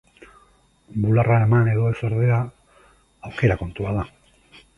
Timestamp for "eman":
1.47-1.69